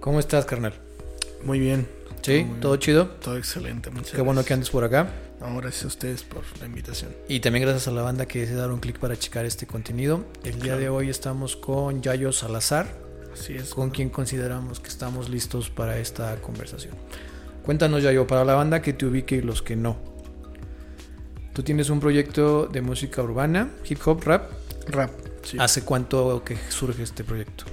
[0.00, 0.74] ¿Cómo estás, carnal?
[1.44, 1.88] Muy bien.
[2.22, 2.44] ¿Sí?
[2.44, 2.80] Muy ¿Todo bien.
[2.80, 3.06] chido?
[3.08, 5.08] Todo excelente, muchas Qué bueno que andes por acá.
[5.40, 7.10] No, gracias a ustedes por la invitación.
[7.28, 10.24] Y también gracias a la banda que se dar un clic para checar este contenido.
[10.42, 12.86] El día de hoy estamos con Yayo Salazar,
[13.32, 13.70] Así es.
[13.74, 16.94] con quien consideramos que estamos listos para esta conversación.
[17.64, 19.96] Cuéntanos, Yayo, para la banda que te ubique y los que no.
[21.54, 24.50] Tú tienes un proyecto de música urbana, hip hop, rap.
[24.88, 25.12] Rap.
[25.44, 25.56] Sí.
[25.60, 27.64] ¿Hace cuánto que surge este proyecto?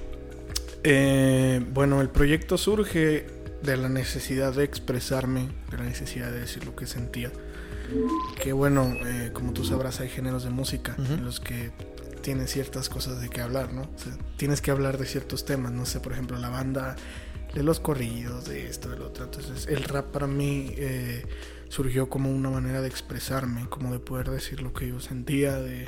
[0.84, 3.26] Eh, bueno, el proyecto surge
[3.60, 7.32] de la necesidad de expresarme, de la necesidad de decir lo que sentía.
[8.40, 11.72] Que bueno, eh, como tú sabrás, hay géneros de música en los que
[12.22, 13.82] tienes ciertas cosas de qué hablar, ¿no?
[13.82, 16.94] O sea, tienes que hablar de ciertos temas, no sé, por ejemplo, la banda
[17.54, 19.24] de los corridos, de esto, del otro.
[19.24, 21.24] Entonces, el rap para mí eh,
[21.68, 25.86] surgió como una manera de expresarme, como de poder decir lo que yo sentía, de...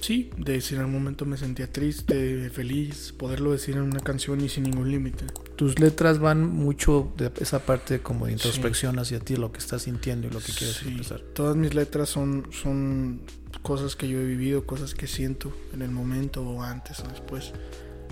[0.00, 4.40] Sí, de si en algún momento me sentía triste, feliz, poderlo decir en una canción
[4.40, 5.26] y sin ningún límite.
[5.54, 8.34] Tus letras van mucho de esa parte como de Sí.
[8.34, 11.20] introspección hacia ti, lo que estás sintiendo y lo que quieres Sí, expresar.
[11.34, 13.20] Todas mis letras son, son
[13.62, 17.52] cosas que yo he vivido, cosas que siento en el momento o antes o después.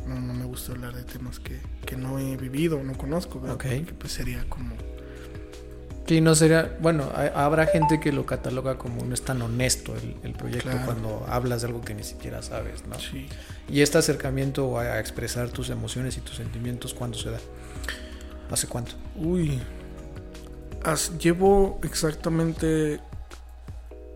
[0.07, 3.55] No, no me gusta hablar de temas que, que no he vivido, no conozco, ¿verdad?
[3.57, 3.65] Ok.
[3.65, 4.75] Porque, pues sería como...
[6.07, 6.77] Sí, no sería.
[6.81, 10.85] Bueno, habrá gente que lo cataloga como no es tan honesto el, el proyecto Claro.
[10.85, 12.99] cuando hablas de algo que ni siquiera sabes, ¿no?
[12.99, 13.29] Sí.
[13.69, 17.39] Y este acercamiento a, a expresar tus emociones y tus sentimientos, ¿cuándo se da?
[18.51, 18.95] ¿Hace cuánto?
[19.15, 19.61] Uy.
[20.83, 22.99] As- llevo exactamente...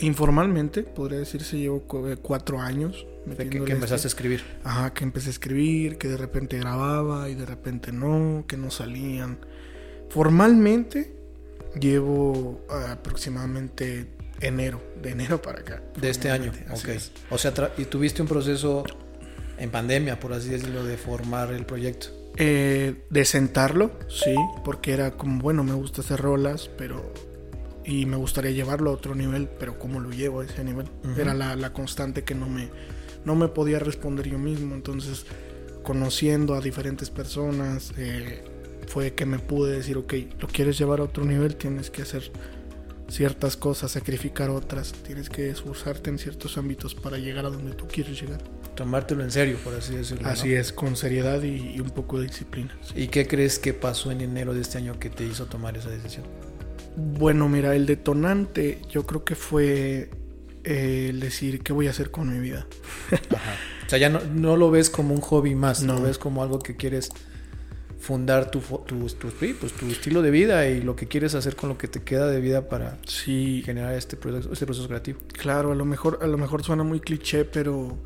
[0.05, 3.06] Informalmente, podría decirse, llevo eh, cuatro años.
[3.24, 4.44] De que, empezaste a escribir.
[4.62, 8.70] Ajá, que empecé a escribir, que de repente grababa y de repente no, que no
[8.70, 9.38] salían.
[10.11, 11.16] Formalmente
[11.80, 14.08] llevo ah, aproximadamente
[14.41, 15.83] enero, de enero para acá.
[15.98, 16.89] De este año, ok.
[16.89, 17.12] es.
[17.30, 18.84] O sea, y tuviste un proceso
[19.56, 22.08] en pandemia, por así decirlo, de formar el proyecto.
[22.36, 24.34] Eh, de sentarlo, sí,
[24.64, 27.12] porque era como, bueno, me gusta hacer rolas, pero...
[27.84, 30.86] Y me gustaría llevarlo a otro nivel, pero ¿cómo lo llevo a ese nivel?
[31.05, 31.20] Ujú.
[31.20, 32.70] Era la, la constante que no me,
[33.24, 34.74] no me podía responder yo mismo.
[34.74, 35.27] Entonces,
[35.83, 38.42] conociendo a diferentes personas, eh,
[38.89, 42.30] fue que me pude decir, ok, lo quieres llevar a otro nivel, tienes que hacer
[43.08, 47.86] ciertas cosas, sacrificar otras, tienes que esforzarte en ciertos ámbitos para llegar a donde tú
[47.86, 48.42] quieres llegar.
[48.74, 50.24] Tomártelo en serio, por así decirlo.
[50.24, 50.30] ¿no?
[50.30, 52.77] Así es, con seriedad y, y un poco de disciplina.
[52.83, 52.94] sí.
[53.02, 55.90] ¿Y qué crees que pasó en enero de este año que te hizo tomar esa
[55.90, 56.24] decisión?
[56.96, 60.10] Bueno, mira, el detonante yo creo que fue
[60.64, 62.66] eh, el decir qué voy a hacer con mi vida.
[63.34, 63.55] Ajá.
[63.86, 65.94] O sea, ya no, no lo ves como un hobby más, No.
[65.94, 67.10] lo ves como algo que quieres
[67.98, 71.70] fundar tu, tu, tu- pues, tu estilo de vida y lo que quieres hacer con
[71.70, 75.20] lo que te queda de vida para Sí, generar este proceso, este proceso creativo.
[75.32, 77.96] claro, a lo mejor a lo mejor suena muy cliché, pero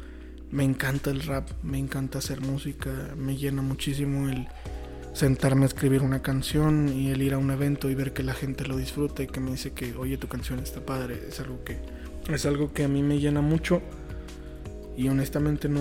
[0.50, 4.46] me encanta el rap, me encanta hacer música, me llena muchísimo el
[5.18, 8.34] sentarme a escribir una canción y el ir a un evento y ver que la
[8.34, 11.62] gente lo disfruta y que me dice que, "Oye, tu canción está padre", es algo
[11.64, 11.76] que
[12.32, 13.80] es algo que a mí me llena mucho
[14.96, 15.80] y honestamente no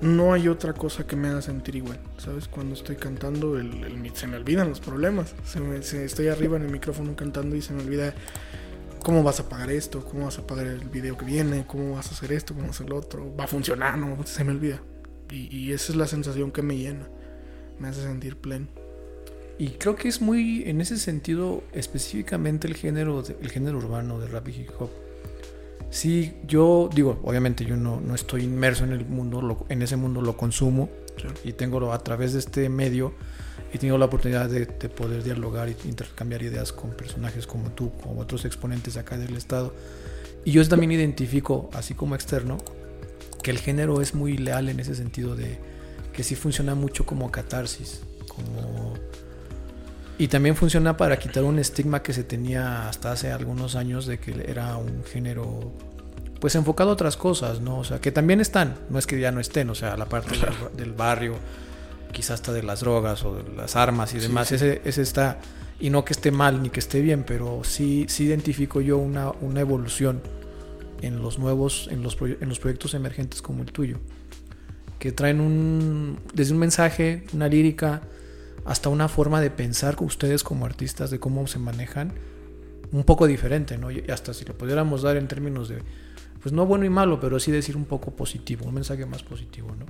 [0.00, 2.48] no hay otra cosa que me haga sentir igual, ¿sabes?
[2.48, 5.32] Cuando estoy cantando, el, el- se me olvidan los problemas.
[5.44, 8.12] Se me- se- estoy arriba en el micrófono cantando y se me olvida
[9.04, 12.08] cómo vas a pagar esto, cómo vas a pagar el video que viene, cómo vas
[12.08, 13.32] a hacer esto, cómo vas a hacer lo otro.
[13.36, 14.82] Va a funcionar, no, se me olvida.
[15.30, 17.06] Y, y esa es la sensación que me llena,
[17.82, 18.66] me hace sentir pleno.
[19.58, 24.26] Y creo que es muy, en ese sentido, específicamente el género, el género urbano de
[24.28, 24.90] rap y hip hop.
[25.90, 29.96] Sí, yo digo, obviamente yo no, no estoy inmerso en el mundo, lo- en ese
[29.96, 30.88] mundo lo consumo
[31.44, 33.12] y tengo a través de este medio
[33.74, 37.92] he tenido la oportunidad de, de poder dialogar y intercambiar ideas con personajes como tú,
[38.02, 39.74] como otros exponentes acá del estado.
[40.44, 42.58] Y yo también identifico, así como externo,
[43.42, 45.58] que el género es muy leal en ese sentido de
[46.12, 48.94] que sí funciona mucho como catarsis, como
[50.18, 54.18] y también funciona para quitar un estigma que se tenía hasta hace algunos años de
[54.18, 55.72] que era un género
[56.38, 57.78] pues enfocado a otras cosas, ¿no?
[57.78, 60.36] O sea, que también están, no es que ya no estén, o sea, la parte
[60.36, 61.34] del, del barrio,
[62.12, 64.56] quizás hasta de las drogas o de las armas y Sí, demás, sí.
[64.56, 65.38] Ese, ese está,
[65.80, 69.30] y no que esté mal ni que esté bien, pero sí, sí identifico yo una,
[69.40, 70.20] una evolución
[71.00, 73.98] en los nuevos, en los, en los proyectos emergentes como el tuyo,
[75.02, 78.02] que traen un, desde un mensaje, una lírica,
[78.64, 82.12] hasta una forma de pensar ustedes como artistas, de cómo se manejan,
[82.92, 83.90] un poco diferente, ¿no?
[83.90, 85.82] Y hasta si lo pudiéramos dar en términos de,
[86.40, 89.74] pues no bueno y malo, pero sí decir un poco positivo, un mensaje más positivo,
[89.76, 89.86] ¿no?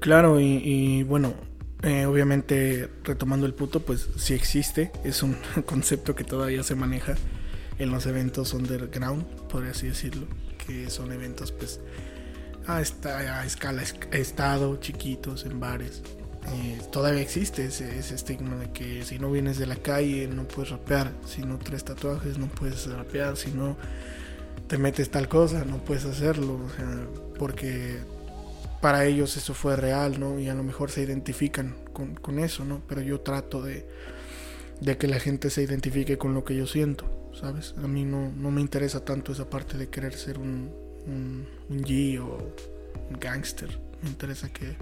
[0.00, 1.34] Claro, y, y bueno,
[1.82, 4.90] Eh, obviamente, retomando el puto, pues sí existe.
[5.04, 5.36] Es un
[5.66, 7.16] concepto que todavía se maneja
[7.78, 10.26] en los eventos underground, por así decirlo.
[10.66, 11.80] Que son eventos, pues,
[12.66, 13.82] a, esta, a escala
[14.12, 16.02] estado, chiquitos, en bares.
[16.48, 20.44] Eh, todavía existe ese, ese, estigma de que si no vienes de la calle no
[20.44, 23.76] puedes rapear, si no traes tatuajes no puedes rapear, si no
[24.68, 26.60] te metes tal cosa no puedes hacerlo,
[27.36, 27.98] porque
[28.80, 30.38] para ellos eso fue real, ¿no?
[30.38, 32.80] Y a lo mejor se identifican con, con eso, ¿no?
[32.86, 33.88] Pero yo trato de,
[34.80, 37.74] de, que la gente se identifique con lo que yo siento, ¿sabes?
[37.82, 41.84] A mí no, no me interesa tanto esa parte de querer ser un, un, un
[41.84, 42.38] G o
[43.10, 43.68] un gangster.
[44.02, 44.76] Me interesa que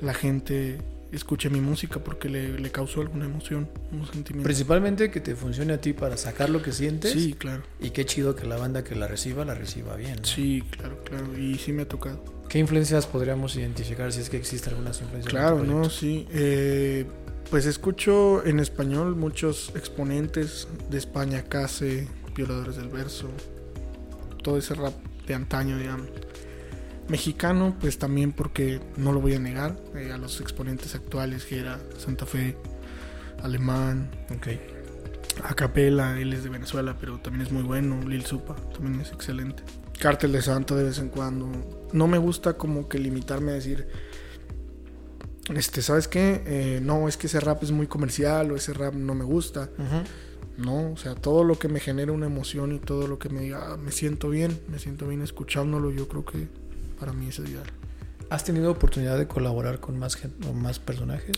[0.00, 0.78] la gente
[1.12, 4.44] escuche mi música porque le, le, causó alguna emoción, un sentimiento.
[4.44, 7.12] Principalmente que te funcione a ti para sacar lo que sientes.
[7.12, 7.62] Sí, claro.
[7.80, 10.16] Y qué chido que la banda que la reciba, la reciba bien.
[10.16, 10.24] ¿no?
[10.24, 11.36] Sí, claro, claro.
[11.38, 12.22] Y sí me ha tocado.
[12.48, 15.32] ¿Qué influencias podríamos identificar si es que existen algunas influencias?
[15.32, 16.26] Claro, no, sí.
[16.32, 17.06] Eh,
[17.48, 23.28] pues escucho en español muchos exponentes de España, Case, Violadores del Verso,
[24.42, 24.94] todo ese rap
[25.30, 26.08] de antaño, digamos.
[27.08, 31.58] Mexicano, pues también porque no lo voy a negar, eh, a los exponentes actuales que
[31.58, 32.56] era Santa Fe,
[33.42, 34.60] Alemán, okay.
[35.42, 39.62] Acapela, él es de Venezuela, pero también es muy bueno, Lil Supa, también es excelente.
[39.98, 41.48] Cártel de Santa de vez en cuando.
[41.92, 43.88] No me gusta como que limitarme a decir,
[45.54, 46.42] este, ¿sabes qué?
[46.46, 49.70] Eh, no, es que ese rap es muy comercial o ese rap no me gusta.
[49.78, 50.04] Uh -huh.
[50.60, 53.40] No, o sea, todo lo que me genera una emoción y todo lo que me
[53.40, 56.48] diga, ah, me siento bien, me siento bien escuchándolo, yo creo que
[56.98, 57.64] para mí es ideal.
[58.28, 61.36] ¿Has tenido oportunidad de colaborar con más gente o más personajes?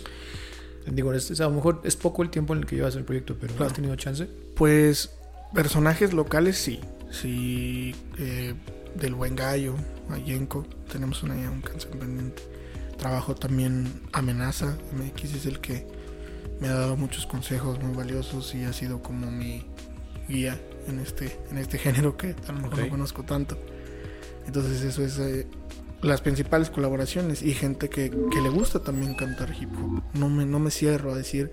[0.87, 3.37] Digo, es, a lo mejor es poco el tiempo en el que llevas el proyecto,
[3.41, 3.71] pero claro.
[3.71, 4.29] ¿has tenido chance?
[4.57, 5.11] Pues
[5.55, 6.81] personajes locales sí.
[7.11, 8.55] Sí, eh,
[8.95, 9.75] del buen gallo,
[10.09, 12.43] Mayenko, tenemos una, canción pendiente.
[12.99, 15.87] Trabajo también Amenaza, MX es el que
[16.63, 19.65] me ha dado muchos consejos muy valiosos y ha sido como mi
[20.29, 20.57] guía
[20.87, 22.85] en este, en este género que a lo mejor okay.
[22.85, 23.59] no conozco tanto.
[24.47, 25.49] Entonces eso es eh,
[26.03, 30.05] las principales colaboraciones y gente que, que, le gusta también cantar hip hop.
[30.15, 31.51] No me, no me cierro a decir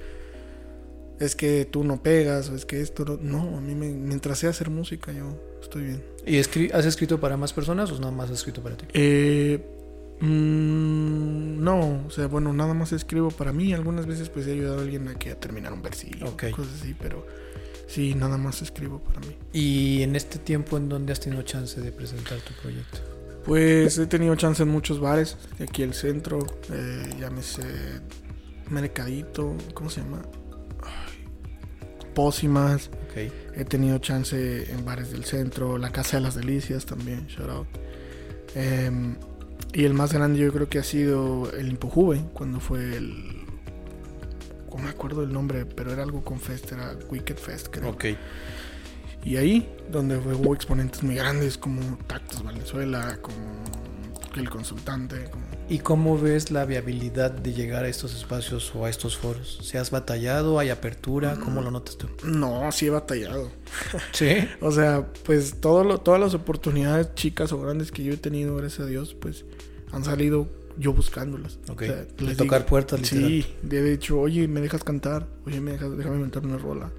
[1.19, 4.37] es que tú no pegas o es que esto no, no a mí me, mientras
[4.37, 6.03] sé hacer música yo estoy bien.
[6.23, 8.85] ¿Y escri has escrito para más personas o nada más has escrito para ti?
[8.93, 9.59] Eh,
[10.21, 13.73] mmm, no, o sea, bueno, nada más escribo para mí.
[13.73, 16.51] Algunas veces pues he ayudado a alguien a que a terminar un versículo, okay.
[16.51, 17.25] cosas así, pero
[17.87, 19.35] sí, nada más escribo para mí.
[19.53, 22.99] ¿Y en este tiempo en dónde has tenido chance de presentar tu proyecto?
[23.45, 26.39] Pues he tenido chance en muchos bares, aquí el centro,
[26.71, 27.63] eh, llámese
[28.69, 30.21] Mercadito, ¿cómo se llama?
[32.13, 32.91] Pósimas.
[33.09, 33.31] Okay.
[33.55, 37.67] He tenido chance en bares del centro, la Casa de las Delicias también, shout out.
[38.55, 38.91] Eh,
[39.73, 43.39] y el más grande yo creo que ha sido el Impojuve, cuando fue el...
[44.69, 47.89] No me acuerdo el nombre, pero era algo con Fest, era Wicked Fest, creo.
[47.89, 48.05] Ok.
[49.25, 53.35] Y ahí, donde hubo exponentes muy grandes como Tactos Valenzuela, como
[54.35, 55.29] el consultante.
[55.29, 55.45] Como...
[55.69, 59.59] ¿Y cómo ves la viabilidad de llegar a estos espacios o a estos foros?
[59.63, 60.59] ¿Se has batallado?
[60.59, 61.37] ¿Hay apertura?
[61.43, 62.07] ¿Cómo lo notas tú?
[62.23, 63.51] No, sí he batallado.
[64.11, 64.47] ¿Sí?
[64.61, 68.55] o sea, pues todo lo, todas las oportunidades chicas o grandes que yo he tenido,
[68.55, 69.45] gracias a Dios, pues
[69.91, 70.47] han salido
[70.77, 71.59] yo buscándolas.
[71.69, 71.81] Ok.
[71.81, 73.29] O sea, de tocar digo, puertas, literal.
[73.29, 75.27] Sí, de hecho, oye, ¿me dejas cantar?
[75.45, 76.91] Oye, ¿me dejas, déjame inventar una rola?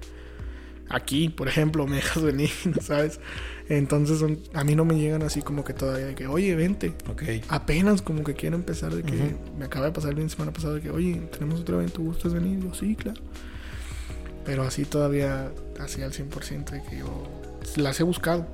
[0.93, 2.49] Aquí, por ejemplo, me dejas venir,
[2.81, 3.19] ¿sabes?
[3.69, 4.21] Entonces
[4.53, 6.93] a mí no me llegan así como que todavía de que, oye, vente.
[7.09, 7.41] Okay.
[7.47, 9.57] Apenas como que quiero empezar de que uh -huh.
[9.57, 12.01] me acaba de pasar el fin de semana pasado de que, oye, tenemos otro evento,
[12.01, 12.59] ¿gustas venir?
[12.59, 13.21] Yo, sí, claro.
[14.45, 17.23] Pero así todavía, así al 100% de que yo
[17.77, 18.45] las he buscado.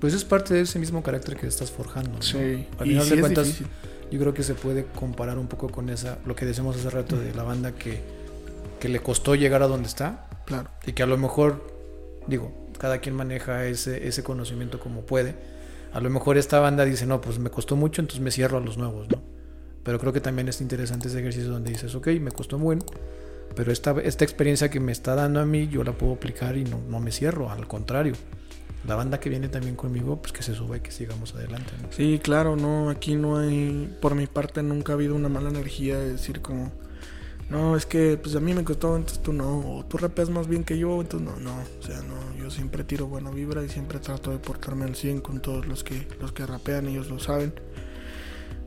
[0.00, 2.12] Pues es parte de ese mismo carácter que estás forjando.
[2.12, 2.22] ¿no?
[2.22, 2.66] Sí.
[2.78, 3.58] Al final de cuentas,
[4.10, 7.16] yo creo que se puede comparar un poco con esa, lo que decíamos hace rato
[7.16, 7.22] uh -huh.
[7.22, 8.00] de la banda que,
[8.80, 10.28] que le costó llegar a donde está.
[10.46, 10.70] Claro.
[10.86, 11.66] Y que a lo mejor,
[12.26, 15.34] digo, cada quien maneja ese, ese conocimiento como puede.
[15.92, 18.60] A lo mejor esta banda dice, no, pues me costó mucho, entonces me cierro a
[18.60, 19.22] los nuevos, ¿no?
[19.82, 22.86] Pero creo que también es interesante ese ejercicio donde dices, ok, me costó muy bien,
[23.54, 26.64] pero esta, esta experiencia que me está dando a mí, yo la puedo aplicar y
[26.64, 28.14] no, no me cierro, al contrario.
[28.86, 31.88] La banda que viene también conmigo, pues que se sube y que sigamos adelante, ¿no?
[31.90, 35.98] Sí, claro, no, aquí no hay, por mi parte nunca ha habido una mala energía
[35.98, 36.72] de decir como
[37.48, 40.48] no, es que pues a mí me costó, entonces tú no, o tú rapeas más
[40.48, 43.68] bien que yo, entonces no, no, o sea, no, yo siempre tiro buena vibra y
[43.68, 47.18] siempre trato de portarme al 100 con todos los que, los que rapean, ellos lo
[47.20, 47.54] saben.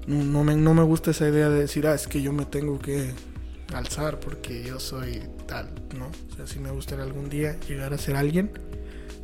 [0.07, 2.45] No, no, me, no me gusta esa idea de decir, ah, es que yo me
[2.45, 3.11] tengo que
[3.73, 6.07] alzar porque yo soy tal, ¿no?
[6.31, 8.51] O sea, si me gustaría algún día llegar a ser alguien,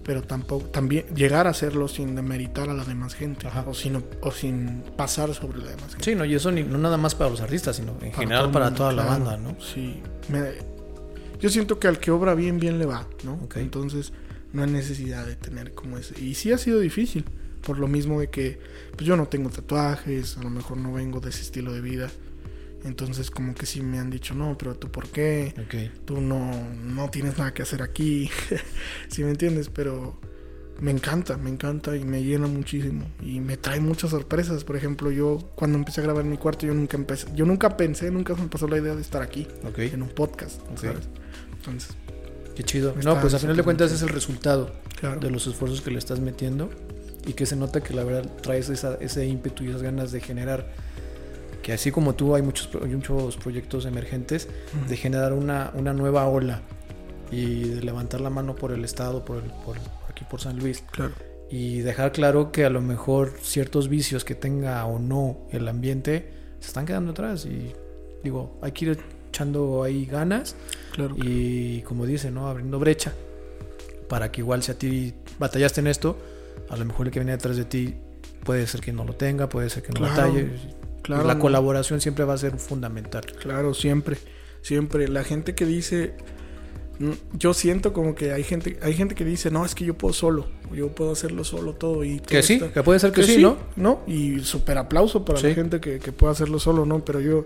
[0.05, 3.65] pero tampoco también llegar a hacerlo sin demeritar a la demás gente Ajá.
[3.67, 6.03] o sin o sin pasar sobre la demás gente.
[6.05, 8.45] Sí, no, y eso ni- no nada más para los artistas, sino en general todo
[8.47, 9.57] el para mundo, toda la banda, ¿no?
[9.59, 10.01] Sí.
[10.29, 10.53] Me-
[11.39, 13.39] yo siento que al que obra bien, bien le va, ¿no?
[13.55, 14.13] Entonces
[14.53, 16.17] no hay necesidad de tener como ese.
[16.23, 17.25] Y sí ha sido difícil,
[17.61, 18.59] por lo mismo de que
[18.95, 22.09] pues yo no tengo tatuajes, a lo mejor no vengo de ese estilo de vida.
[22.85, 26.05] Entonces como que sí me han dicho, no, pero tú por qué, Ok.
[26.05, 26.51] tú no,
[26.83, 28.29] no tienes nada que hacer aquí,
[29.09, 30.19] si me entiendes, pero
[30.79, 34.63] me encanta, me encanta y me llena muchísimo y me trae muchas sorpresas.
[34.63, 37.75] Por ejemplo, yo cuando empecé a grabar en mi cuarto, yo nunca empecé, yo nunca
[37.77, 40.77] pensé, nunca se me pasó la idea de estar aquí en un podcast, Ok.
[40.79, 41.09] ¿sabes?
[41.57, 41.95] Entonces,
[42.55, 42.95] Qué chido.
[43.03, 45.19] No, pues a final de cuentas es el resultado claro.
[45.19, 46.69] de los esfuerzos que le estás metiendo
[47.27, 50.21] y que se nota que la verdad traes esa- ese ímpetu y esas ganas de
[50.21, 50.71] generar,
[51.65, 54.47] que así como tú hay muchos, hay muchos proyectos emergentes,
[54.87, 56.61] de generar una, una nueva ola
[57.31, 60.59] y de levantar la mano por el Estado, por, el- por, por aquí por San
[60.59, 61.13] Luis Claro.
[61.49, 66.29] y dejar claro que a lo mejor ciertos vicios que tenga o no el ambiente
[66.59, 67.73] se están quedando atrás y
[68.23, 70.55] digo, hay que ir echando ahí ganas
[70.93, 71.15] Claro.
[71.17, 72.47] y como dice, ¿no?
[72.47, 73.11] Abriendo brecha
[74.07, 76.15] para que igual si a ti batallaste en esto,
[76.69, 77.95] a lo mejor el que viene detrás de ti
[78.43, 80.51] puede ser que no lo tenga, puede ser que no Claro, batalle.
[81.05, 81.39] Claro, la no.
[81.39, 83.23] colaboración siempre va a ser fundamental.
[83.39, 84.17] Claro, siempre,
[84.61, 85.07] siempre.
[85.07, 86.13] La gente que dice,
[86.99, 89.93] mm, yo siento como que hay gente, hay gente que dice, no, es que yo
[89.97, 93.11] puedo solo, yo puedo hacerlo solo todo y todo Que sí, está- que puede ser
[93.11, 93.57] que, sí, ¿no?
[93.75, 94.01] ¿no?
[94.07, 95.47] Y súper aplauso para Sí.
[95.47, 97.03] la gente que, que pueda hacerlo solo, ¿no?
[97.05, 97.45] Pero yo,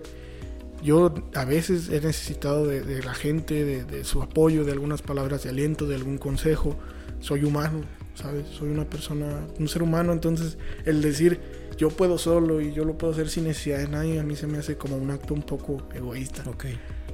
[0.82, 5.02] yo a veces he necesitado de, de la gente, de, de su apoyo, de algunas
[5.02, 6.76] palabras de aliento, de algún consejo.
[7.20, 7.82] Soy humano,
[8.14, 8.46] ¿sabes?
[8.48, 11.38] Soy una persona, un ser humano, entonces el decir
[11.80, 14.46] yo puedo solo y yo lo puedo hacer sin necesidad de nadie, a mí se
[14.46, 16.44] me hace como un acto un poco egoísta.
[16.46, 16.66] Ok.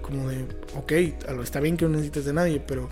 [0.03, 0.45] Como de,
[0.77, 0.93] ok,
[1.41, 2.89] está bien que no necesites de nadie, pero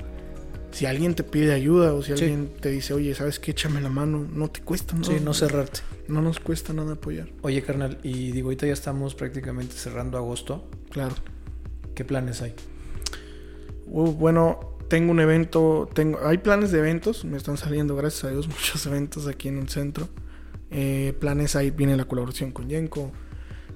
[0.71, 2.23] si alguien te pide ayuda o si Sí.
[2.25, 3.50] alguien te dice, oye, ¿sabes qué?
[3.50, 5.02] Échame la mano, no te cuesta, ¿no?
[5.02, 5.81] Sí, no cerrarte.
[6.07, 7.28] No nos cuesta nada apoyar.
[7.43, 10.69] Oye, carnal, y digo, ahorita ya estamos prácticamente cerrando agosto.
[10.90, 11.16] Claro.
[11.97, 12.54] ¿Qué planes hay?
[13.87, 18.31] Uh, bueno, tengo un evento, tengo, hay planes de eventos, me están saliendo, gracias a
[18.31, 20.09] Dios, muchos eventos aquí en el centro.
[20.76, 23.12] Eh, planes ahí, viene la colaboración con Yenko,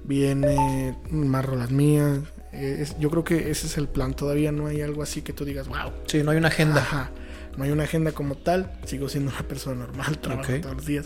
[0.03, 2.19] viene más rolas mías.
[2.51, 5.33] eh, es- yo creo que ese es el plan, todavía no hay algo así que
[5.33, 5.91] tú digas, wow.
[6.07, 6.81] Sí, no hay una agenda.
[6.81, 7.11] Ajá.
[7.57, 11.05] No hay una agenda como tal, sigo siendo una persona normal, trabajo todos los días.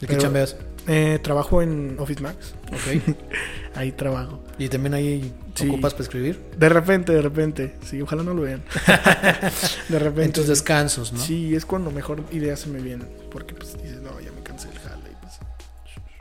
[0.00, 0.56] ¿De qué chambeas?
[0.88, 3.16] Eh, trabajo en Office Max, Ok.
[3.76, 4.42] ahí trabajo.
[4.58, 5.68] ¿Y también ahí Sí.
[5.68, 6.40] ocupas para escribir?
[6.58, 8.62] De repente, de repente, sí, ojalá no lo vean.
[9.88, 10.24] de repente.
[10.24, 11.20] En tus descansos, ¿no?
[11.20, 13.08] Sí, es cuando mejor ideas se me vienen.
[13.30, 14.00] Porque pues dices,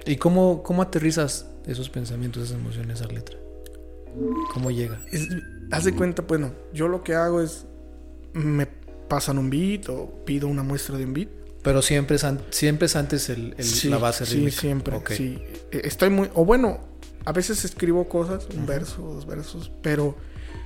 [0.06, 3.38] ¿Y cómo, cómo aterrizas esos pensamientos, esas emociones a letra?
[4.54, 5.00] ¿Cómo llega?
[5.12, 5.28] es-
[5.72, 7.66] haz de cuenta, bueno, yo lo que hago es.
[8.34, 8.68] Me
[9.08, 11.30] pasan un beat o pido una muestra de un beat.
[11.64, 14.60] Pero siempre es, an- siempre es antes el, el- Sí, la base Sí, rítmica.
[14.62, 14.96] siempre.
[14.98, 15.12] Ok.
[15.12, 15.40] Sí.
[15.72, 16.30] Eh, Estoy muy.
[16.34, 16.80] O bueno,
[17.26, 20.16] a veces escribo cosas, un verso, dos versos, pero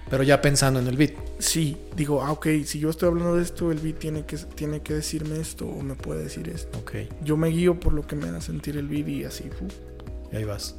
[0.09, 1.13] Pero ya pensando en el beat.
[1.39, 4.81] sí, digo, ah, ok, si yo estoy hablando de esto, el beat tiene que, tiene
[4.81, 6.79] que decirme esto o me puede decir esto.
[6.79, 6.93] Ok.
[7.23, 9.49] Yo me guío por lo que me da sentir el beat y así.
[9.49, 9.67] fu.
[10.31, 10.75] Y ahí vas.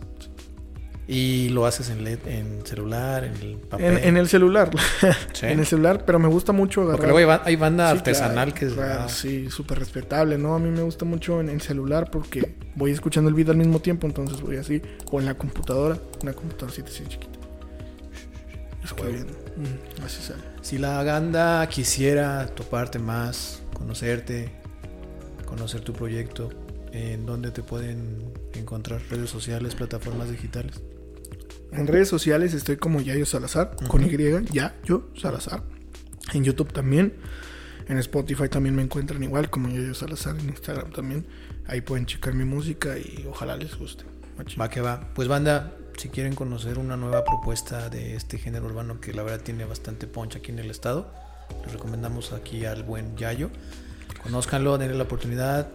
[1.11, 3.97] Y lo haces en, LED, en celular, en el papel.
[3.97, 4.71] En, en el celular.
[5.33, 5.47] Sí.
[5.47, 6.97] En el celular, pero me gusta mucho agarrar.
[6.99, 8.73] Porque luego hay, ba- hay banda Sí, artesanal claro, que es.
[8.75, 10.55] claro, ah, sí, súper respetable, ¿no?
[10.55, 13.81] A mí me gusta mucho en el celular porque voy escuchando el beat al mismo
[13.81, 17.38] tiempo, entonces voy así, o en la computadora, una computadorcita así chiquita.
[18.85, 19.33] Escribiendo.
[19.57, 20.43] Mm, así sale.
[20.61, 24.50] Si la banda quisiera toparte más, conocerte,
[25.47, 26.50] conocer tu proyecto,
[26.93, 29.00] ¿en dónde te pueden encontrar?
[29.11, 30.81] ¿Redes sociales, plataformas digitales?
[31.73, 34.03] En redes sociales estoy como Yayo Salazar, con.
[34.03, 34.17] Y,
[34.53, 35.63] ya, yo, Salazar.
[36.33, 37.15] En YouTube también.
[37.89, 40.37] En Spotify también me encuentran igual, como Yayo Salazar.
[40.39, 41.27] En Instagram también.
[41.67, 44.05] Ahí pueden checar mi música y ojalá les guste.
[44.61, 45.09] Va que va.
[45.15, 49.41] Pues banda, si quieren conocer una nueva propuesta de este género urbano que la verdad
[49.41, 51.13] tiene bastante punch aquí en el estado,
[51.65, 53.51] les recomendamos aquí al buen Yayo.
[54.23, 55.69] Conózcanlo, denle la oportunidad,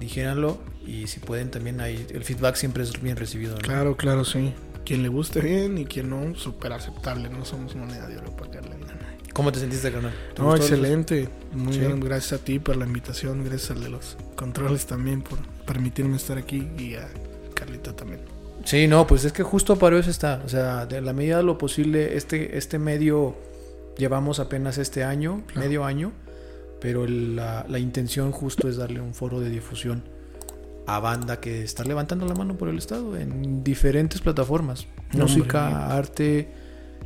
[0.00, 3.54] dijéranlo y si pueden también ahí, el feedback siempre es bien recibido.
[3.54, 3.60] ¿no?
[3.60, 4.52] Claro, claro, sí.
[4.88, 7.28] Quien le guste bien y quien no, súper aceptable.
[7.28, 9.18] No somos moneda de oro para darle bien a nadie.
[9.34, 10.14] ¿Cómo te sentiste, carnal?
[10.34, 11.28] ¿Te No, excelente.
[11.52, 11.80] Muy Sí.
[11.80, 12.00] bien.
[12.00, 13.44] Gracias a ti por la invitación.
[13.44, 16.66] Gracias al de los controles también por permitirme estar aquí.
[16.78, 17.06] Y a
[17.54, 18.20] Carlita también.
[18.64, 20.40] Sí, no, pues es que justo para eso está.
[20.46, 23.36] O sea, de la medida de lo posible, este, este medio
[23.98, 25.60] llevamos apenas este año, Claro.
[25.60, 26.12] medio año,
[26.80, 30.02] pero el- la, la intención justo es darle un foro de difusión
[30.88, 34.86] a banda que está levantando la mano por el Estado en diferentes plataformas.
[35.12, 35.94] No, Música, hombre.
[35.94, 36.48] arte,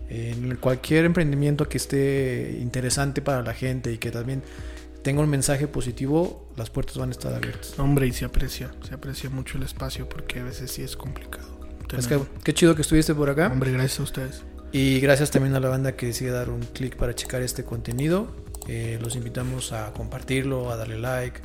[0.09, 4.45] en cualquier emprendimiento que esté interesante para la gente y que también
[5.03, 7.77] tenga un mensaje positivo, las puertas van a estar abiertas.
[7.77, 11.61] Hombre, y se aprecia, se aprecia mucho el espacio porque a veces sí es complicado.
[11.99, 13.49] Es que, qué chido que estuviste por acá.
[13.53, 14.43] Hombre, gracias a ustedes.
[14.71, 18.29] Y gracias también a la banda que decide dar un clic para checar este contenido.
[18.69, 21.41] Eh, los invitamos a compartirlo, a darle like,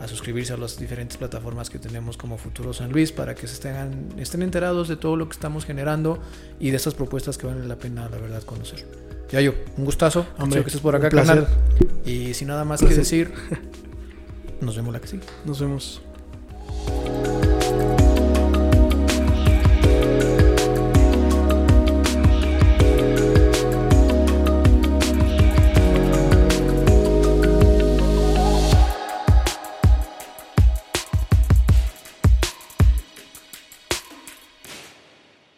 [0.00, 3.54] a suscribirse a las diferentes plataformas que tenemos como Futuro San Luis para que se
[3.54, 6.18] estén, estén enterados de todo lo que estamos generando
[6.60, 8.86] y de estas propuestas que valen la pena, la verdad, conocer.
[9.30, 10.26] Ya yo, un gustazo.
[10.38, 11.46] Hombre, que estés por acá, carnal.
[12.06, 13.32] Y sin nada más que decir,
[14.60, 15.24] nos vemos la que sigue.
[15.44, 16.00] Nos vemos.